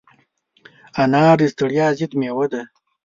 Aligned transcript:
انار 1.01 1.37
د 1.41 1.43
ستړیا 1.53 1.87
ضد 1.97 2.11
مېوه 2.19 2.45
ده. 2.51 2.61